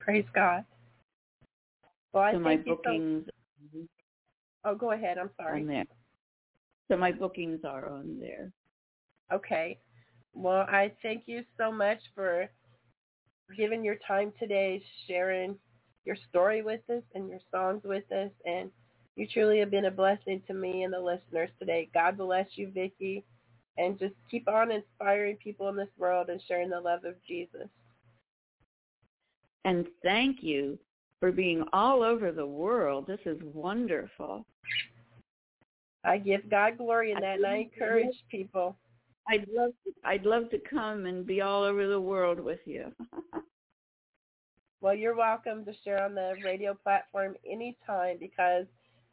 [0.00, 0.64] Praise God.
[2.12, 2.74] Well, I so my you so.
[2.74, 3.28] bookings
[4.64, 5.16] Oh, go ahead.
[5.16, 5.60] I'm sorry.
[5.60, 5.84] on there.
[6.90, 8.50] So my bookings are on there.
[9.32, 9.78] Okay.
[10.34, 12.48] Well, I thank you so much for
[13.56, 15.56] giving your time today, sharing
[16.04, 18.30] your story with us and your songs with us.
[18.44, 18.70] And
[19.14, 21.88] you truly have been a blessing to me and the listeners today.
[21.94, 23.24] God bless you, Vicki.
[23.78, 27.68] And just keep on inspiring people in this world and sharing the love of Jesus.
[29.64, 30.78] And thank you
[31.20, 33.06] for being all over the world.
[33.06, 34.46] This is wonderful.
[36.04, 38.76] I give God glory in I that, and I encourage people.
[39.28, 42.92] I'd love to, I'd love to come and be all over the world with you.
[44.80, 48.66] Well, you're welcome to share on the radio platform anytime because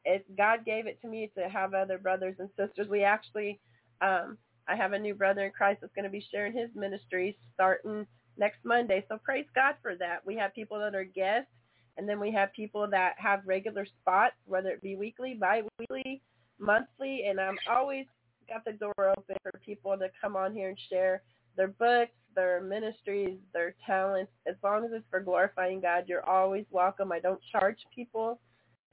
[0.06, 2.88] if God gave it to me to have other brothers and sisters.
[2.90, 3.60] We actually,
[4.02, 4.38] um,
[4.68, 8.08] I have a new brother in Christ that's going to be sharing his ministry starting
[8.38, 9.06] next Monday.
[9.10, 10.26] So praise God for that.
[10.26, 11.52] We have people that are guests,
[11.98, 16.22] and then we have people that have regular spots, whether it be weekly, bi-weekly,
[16.60, 18.06] monthly, and I'm always
[18.50, 21.22] got the door open for people to come on here and share
[21.56, 24.32] their books, their ministries, their talents.
[24.48, 27.12] As long as it's for glorifying God, you're always welcome.
[27.12, 28.40] I don't charge people.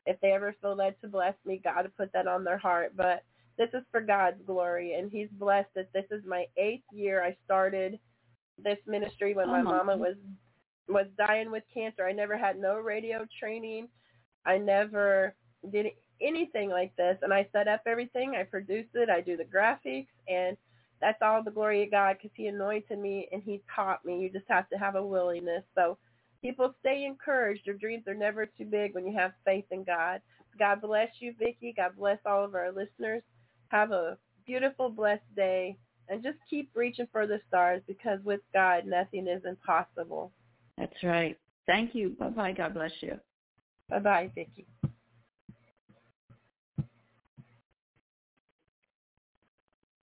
[0.06, 2.92] If they ever feel led to bless me, God will put that on their heart.
[2.96, 3.22] But
[3.60, 7.24] this is for God's glory, and He's blessed that this is my eighth year.
[7.24, 8.00] I started
[8.62, 10.16] this ministry when Oh, my mama was
[10.88, 12.06] was dying with cancer.
[12.06, 13.88] I never had no radio training.
[14.46, 15.34] I never
[15.72, 15.88] did
[16.20, 18.36] anything like this, and I set up everything.
[18.36, 19.10] I produce it.
[19.10, 20.56] I do the graphics, and
[21.00, 24.20] that's all the glory of God because He anointed me and He taught me.
[24.20, 25.64] You just have to have a willingness.
[25.76, 25.98] So
[26.42, 27.66] people stay encouraged.
[27.66, 30.22] Your dreams are never too big when you have faith in God.
[30.58, 31.74] God bless you, Vicki.
[31.76, 33.22] God bless all of our listeners.
[33.70, 35.76] Have a beautiful, blessed day,
[36.08, 40.32] and just keep reaching for the stars because with God, nothing is impossible.
[40.76, 41.38] That's right.
[41.66, 42.10] Thank you.
[42.18, 42.52] Bye bye.
[42.52, 43.18] God bless you.
[43.90, 44.66] Bye-bye, Vicki.